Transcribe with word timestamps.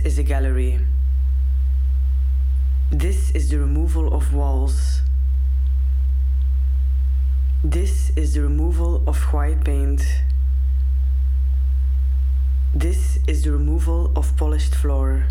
is 0.00 0.18
a 0.18 0.22
gallery. 0.22 0.80
This 2.90 3.30
is 3.32 3.50
the 3.50 3.58
removal 3.58 4.12
of 4.12 4.32
walls. 4.32 5.00
This 7.62 8.10
is 8.16 8.34
the 8.34 8.42
removal 8.42 9.02
of 9.06 9.16
white 9.32 9.64
paint. 9.64 10.02
This 12.74 13.18
is 13.26 13.44
the 13.44 13.52
removal 13.52 14.12
of 14.16 14.36
polished 14.36 14.74
floor. 14.74 15.26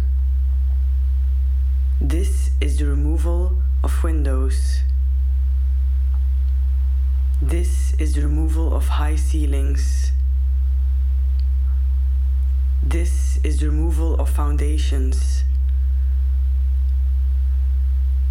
This 2.02 2.52
is 2.60 2.78
the 2.78 2.86
removal 2.86 3.62
of 3.84 4.04
windows. 4.04 4.80
This 7.42 7.94
is 8.00 8.16
the 8.16 8.22
removal 8.22 8.74
of 8.74 8.88
high 8.88 9.16
ceilings. 9.16 10.12
This 12.82 13.33
is 13.44 13.60
the 13.60 13.66
removal 13.70 14.16
of 14.16 14.30
foundations. 14.30 15.44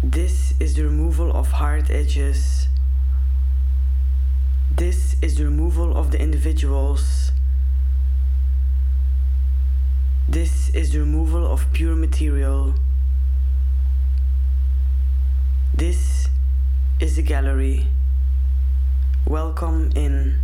This 0.03 0.53
is 0.59 0.75
the 0.75 0.83
removal 0.83 1.31
of 1.31 1.51
hard 1.51 1.91
edges. 1.91 2.67
This 4.75 5.15
is 5.21 5.37
the 5.37 5.45
removal 5.45 5.95
of 5.95 6.11
the 6.11 6.19
individuals. 6.19 7.31
This 10.27 10.69
is 10.73 10.91
the 10.91 10.99
removal 10.99 11.45
of 11.45 11.71
pure 11.73 11.95
material. 11.95 12.73
This 15.75 16.27
is 16.99 17.15
the 17.15 17.21
gallery. 17.21 17.87
Welcome 19.27 19.91
in. 19.95 20.42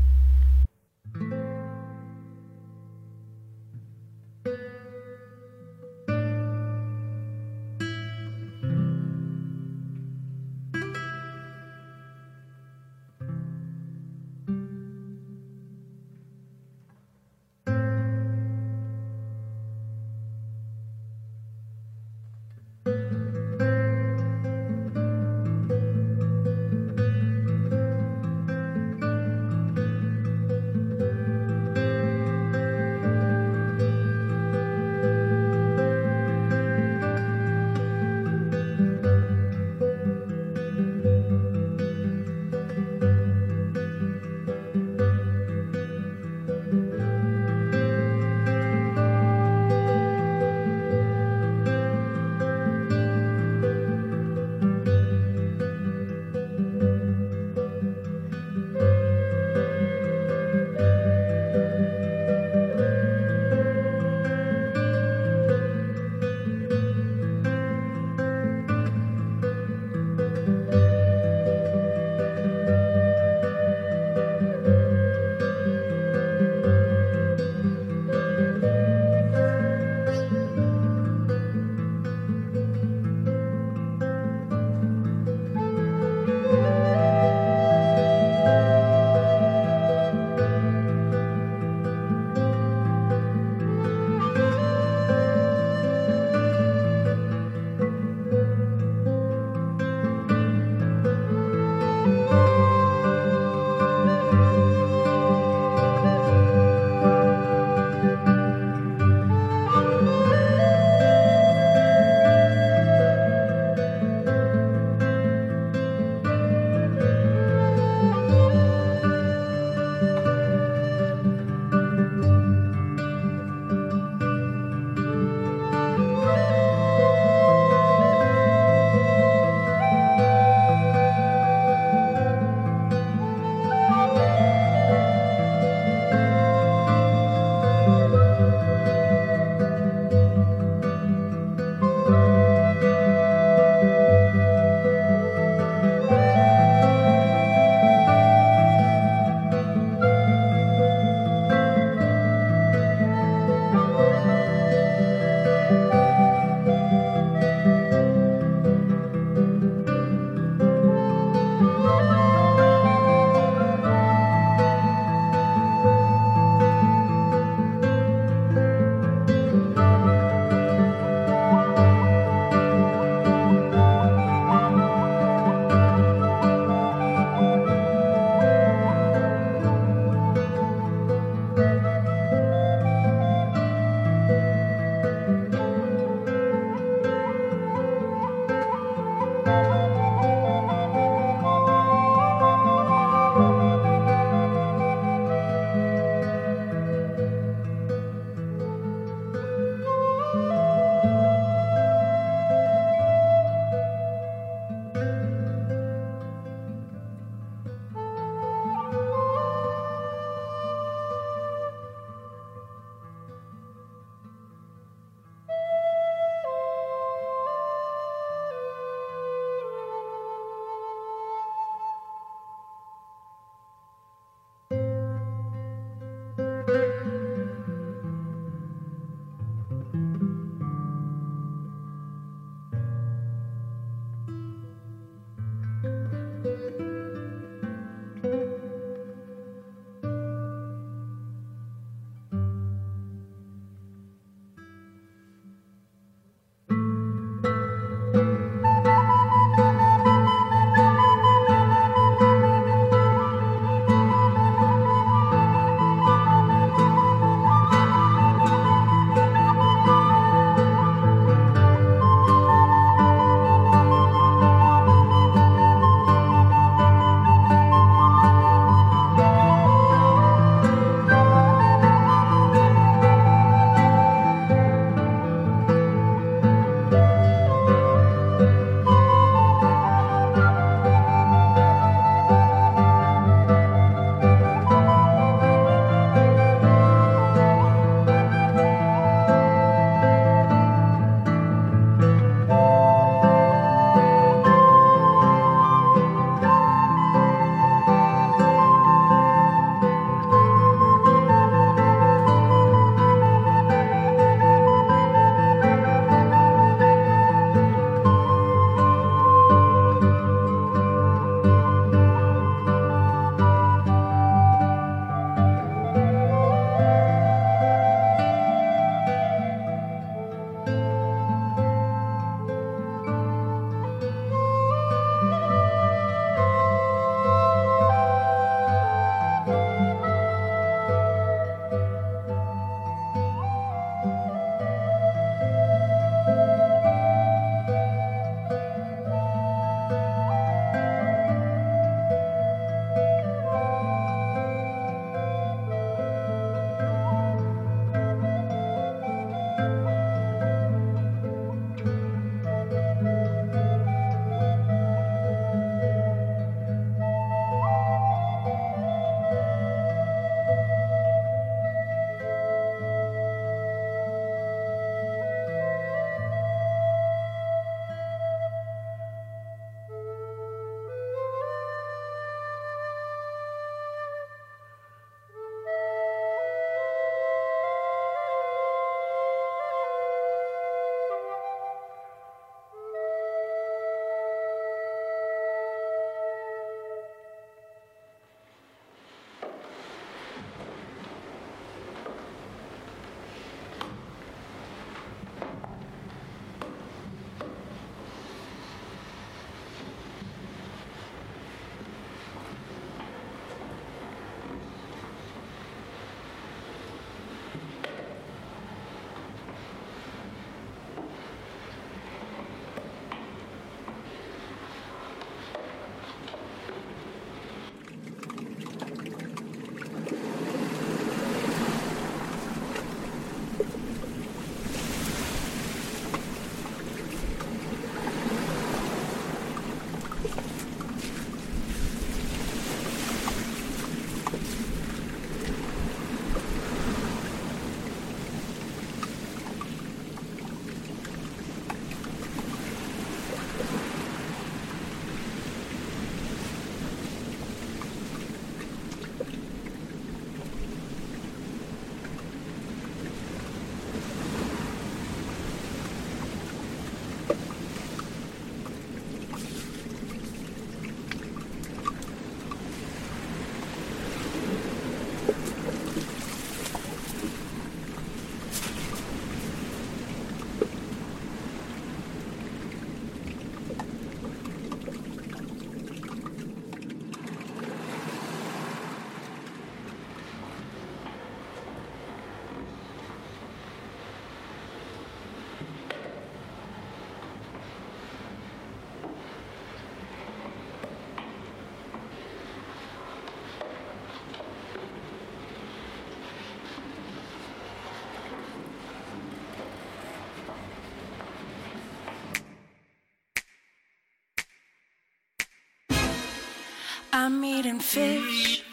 I'm 507.32 507.46
eating 507.46 507.80
fish. 507.80 508.64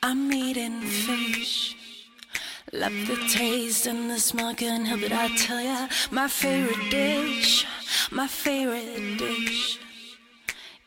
I'm 0.00 0.32
eating 0.32 0.82
fish. 0.82 1.74
Love 2.72 2.92
the 3.08 3.16
taste 3.28 3.86
and 3.86 4.08
the 4.08 4.20
smell, 4.20 4.54
can't 4.54 4.86
help 4.86 5.02
it. 5.02 5.10
I 5.10 5.26
tell 5.36 5.60
ya, 5.60 5.88
my 6.12 6.28
favorite 6.28 6.90
dish, 6.92 7.66
my 8.12 8.28
favorite 8.28 9.18
dish. 9.18 9.80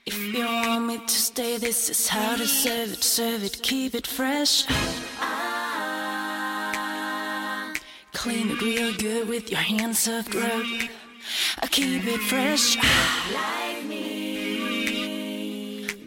If 0.05 0.17
you 0.33 0.45
want 0.45 0.85
me 0.85 0.99
to 0.99 1.17
stay, 1.29 1.57
this 1.57 1.89
is 1.89 2.07
how 2.07 2.37
to 2.37 2.47
serve 2.47 2.93
it. 2.93 3.03
Serve 3.03 3.43
it, 3.43 3.61
keep 3.61 3.93
it 3.93 4.07
fresh. 4.07 4.63
Clean 8.13 8.51
it 8.51 8.61
real 8.61 8.93
good 8.93 9.27
with 9.27 9.51
your 9.51 9.59
hands 9.59 9.99
soft 9.99 10.33
rub. 10.33 10.65
I 11.61 11.67
keep 11.67 12.05
it 12.05 12.21
fresh. 12.21 12.77
Like 13.33 13.83
me. 13.83 14.06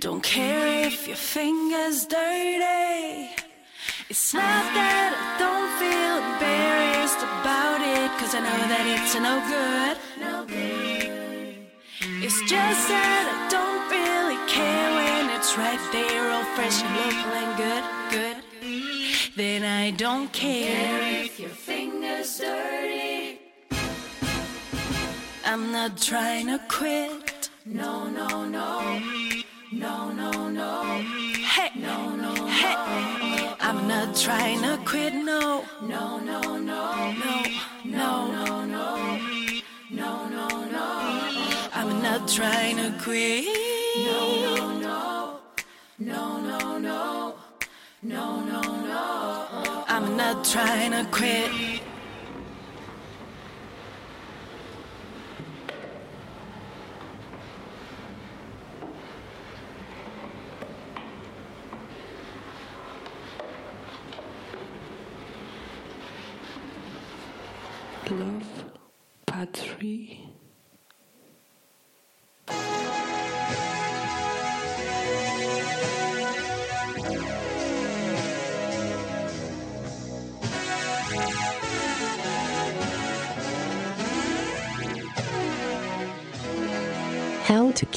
Don't 0.00 0.22
care 0.22 0.86
if 0.86 1.06
your 1.06 1.14
finger's 1.14 2.06
dirty. 2.06 3.28
It's 4.08 4.32
not 4.32 4.64
that 4.72 5.12
I 5.12 5.28
don't 5.36 5.70
feel 5.76 6.16
embarrassed 6.32 7.20
about 7.20 7.82
it, 7.84 8.08
cause 8.18 8.34
I 8.34 8.40
know 8.40 8.60
that 8.72 8.86
it's 8.96 9.12
no 9.20 9.36
good. 9.52 9.96
No 10.24 10.46
good. 10.46 11.52
It's 12.24 12.40
just 12.48 12.88
that 12.88 13.24
I 13.28 13.38
don't 13.52 13.84
really 13.92 14.40
care 14.48 14.88
when 14.96 15.36
it's 15.36 15.58
right 15.58 15.84
there, 15.92 16.30
all 16.32 16.44
fresh 16.56 16.80
and 16.80 16.96
and 17.40 17.52
good, 17.60 17.84
good. 18.10 18.36
Then 19.36 19.64
I 19.64 19.90
don't 19.90 20.32
care 20.32 21.24
if 21.24 21.38
your 21.38 21.50
finger's 21.50 22.38
dirty. 22.38 23.38
I'm 25.44 25.70
not 25.72 26.00
trying 26.00 26.46
to 26.46 26.58
quit. 26.68 27.50
No, 27.66 28.08
no, 28.08 28.46
no. 28.46 29.29
No, 29.72 30.10
no, 30.10 30.48
no. 30.48 30.82
Hey, 30.82 31.70
no, 31.76 32.16
no, 32.16 32.46
hey. 32.48 33.54
I'm 33.60 33.86
not 33.86 34.16
trying 34.16 34.62
to 34.62 34.80
quit. 34.84 35.14
No, 35.14 35.64
no, 35.80 36.18
no, 36.18 36.58
no, 36.58 37.12
no, 37.12 37.42
no, 37.84 38.26
no, 38.32 38.64
no, 38.66 39.20
no, 39.90 40.28
no, 40.28 40.48
no. 40.64 41.68
I'm 41.72 42.02
not 42.02 42.26
trying 42.26 42.78
to 42.78 42.92
quit. 43.00 43.46
No, 44.06 44.42
no, 44.42 44.78
no, 44.80 45.40
no, 46.00 46.40
no, 46.40 46.78
no, 46.80 47.34
no, 48.02 48.40
no, 48.40 48.60
no. 48.60 49.84
I'm 49.86 50.16
not 50.16 50.44
trying 50.44 50.90
to 50.90 51.08
quit. 51.12 51.79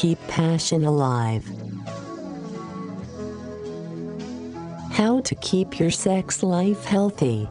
Keep 0.04 0.28
passion 0.28 0.84
alive. 0.84 1.46
How 4.92 5.22
to 5.22 5.34
keep 5.36 5.80
your 5.80 5.92
sex 5.92 6.44
life 6.44 6.84
healthy. 6.84 7.48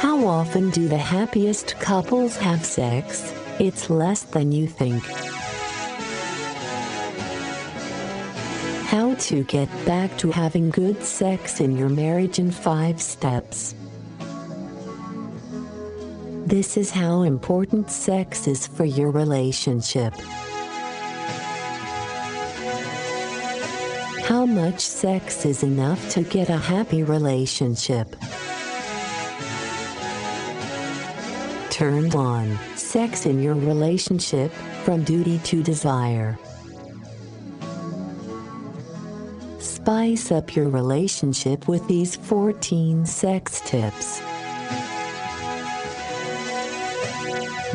How 0.00 0.26
often 0.26 0.70
do 0.70 0.88
the 0.88 0.96
happiest 0.96 1.78
couples 1.78 2.38
have 2.38 2.64
sex? 2.64 3.34
It's 3.58 3.90
less 3.90 4.22
than 4.22 4.50
you 4.50 4.66
think. 4.66 5.02
How 8.86 9.14
to 9.14 9.44
get 9.44 9.68
back 9.84 10.16
to 10.16 10.30
having 10.30 10.70
good 10.70 11.04
sex 11.04 11.60
in 11.60 11.76
your 11.76 11.90
marriage 11.90 12.38
in 12.38 12.50
5 12.50 12.98
steps. 13.02 13.74
This 16.46 16.76
is 16.76 16.92
how 16.92 17.22
important 17.22 17.90
sex 17.90 18.46
is 18.46 18.68
for 18.68 18.84
your 18.84 19.10
relationship. 19.10 20.14
How 24.22 24.46
much 24.46 24.78
sex 24.78 25.44
is 25.44 25.64
enough 25.64 26.08
to 26.10 26.22
get 26.22 26.48
a 26.48 26.56
happy 26.56 27.02
relationship? 27.02 28.14
Turn 31.70 32.14
on 32.14 32.56
sex 32.76 33.26
in 33.26 33.42
your 33.42 33.54
relationship 33.54 34.52
from 34.84 35.02
duty 35.02 35.40
to 35.40 35.64
desire. 35.64 36.38
Spice 39.58 40.30
up 40.30 40.54
your 40.54 40.68
relationship 40.68 41.66
with 41.66 41.84
these 41.88 42.14
14 42.14 43.04
sex 43.04 43.60
tips. 43.62 44.22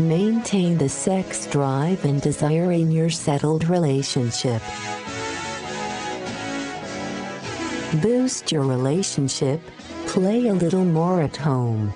Maintain 0.08 0.80
the 0.80 0.90
sex 0.90 1.46
drive 1.46 2.04
and 2.06 2.20
desire 2.22 2.72
in 2.72 2.92
your 2.92 3.12
settled 3.12 3.68
relationship. 3.68 4.60
Boost 8.02 8.52
your 8.52 8.64
relationship, 8.64 9.62
play 10.08 10.48
a 10.48 10.54
little 10.54 10.86
more 10.86 11.22
at 11.22 11.38
home. 11.38 11.94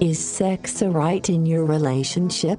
Is 0.00 0.18
sex 0.18 0.80
a 0.80 0.88
right 0.88 1.28
in 1.28 1.44
your 1.44 1.66
relationship? 1.66 2.58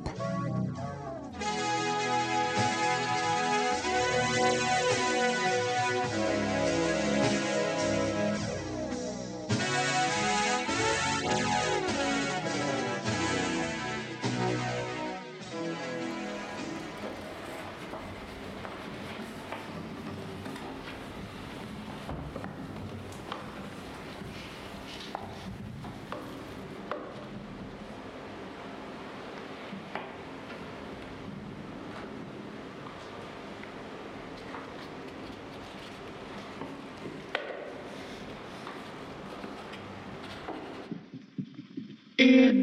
Mm-hmm. 42.22 42.61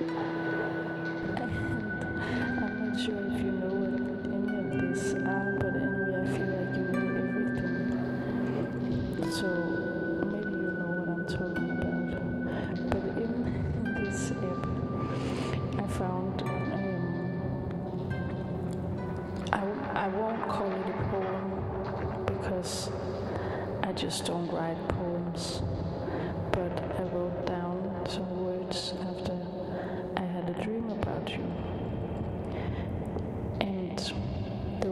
I'm 0.00 0.14
not 0.14 0.39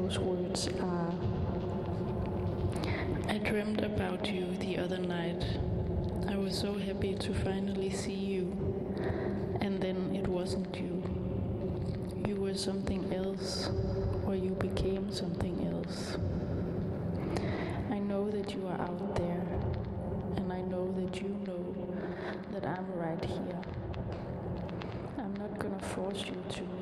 those 0.08 0.18
words 0.20 0.68
are 0.80 1.10
uh, 1.10 1.14
I 3.28 3.36
dreamt 3.36 3.82
about 3.82 4.26
you 4.32 4.56
the 4.56 4.78
other 4.78 4.96
night. 4.96 5.44
I 6.26 6.36
was 6.36 6.56
so 6.56 6.72
happy 6.78 7.14
to 7.14 7.34
finally 7.34 7.90
see 7.90 8.14
you. 8.14 8.44
And 9.60 9.82
then 9.82 10.14
it 10.14 10.26
wasn't 10.26 10.74
you. 10.76 11.02
You 12.26 12.36
were 12.36 12.54
something 12.54 13.12
else, 13.12 13.68
or 14.24 14.34
you 14.34 14.52
became 14.52 15.12
something 15.12 15.56
else. 15.70 16.16
I 17.90 17.98
know 17.98 18.30
that 18.30 18.54
you 18.54 18.66
are 18.66 18.80
out 18.80 19.14
there, 19.14 19.46
and 20.36 20.50
I 20.50 20.62
know 20.62 20.90
that 21.00 21.20
you 21.20 21.36
know 21.46 21.74
that 22.52 22.64
I'm 22.64 22.90
right 22.94 23.22
here. 23.22 23.60
I'm 25.18 25.34
not 25.34 25.58
gonna 25.58 25.80
force 25.80 26.24
you 26.24 26.42
to. 26.56 26.77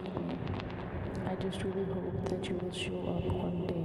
I 1.39 1.43
just 1.43 1.63
really 1.65 1.85
hope 1.93 2.29
that 2.31 2.49
you 2.49 2.57
will 2.57 2.73
show 2.73 2.99
up 3.15 3.25
one 3.27 3.67
day. 3.67 3.76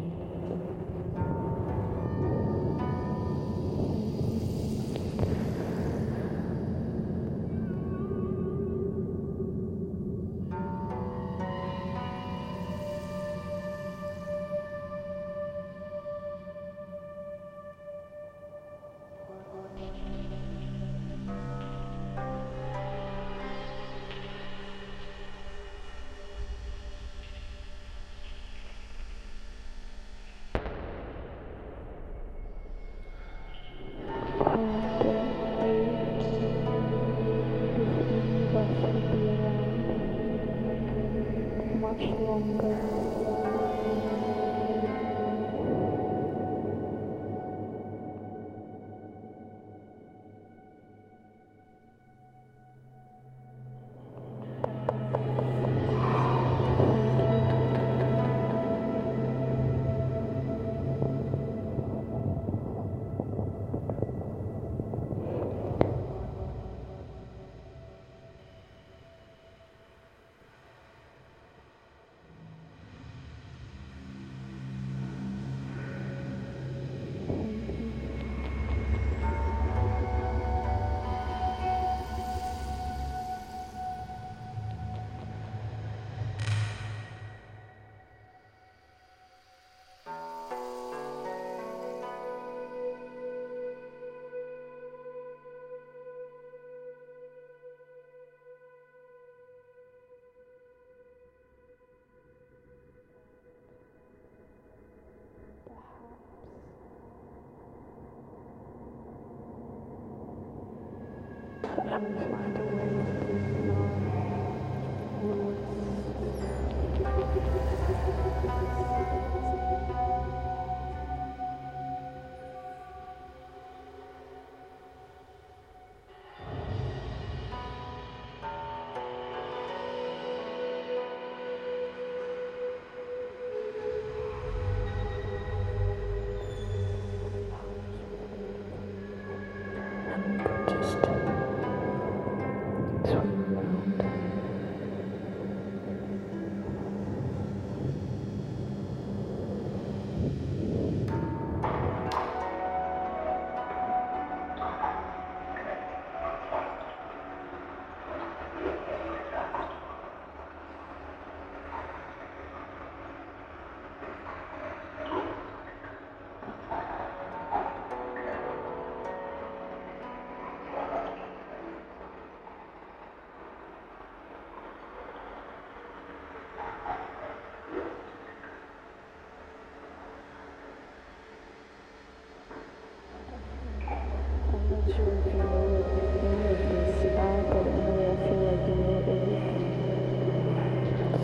Bye. 111.89 112.60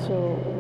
So 0.08 0.57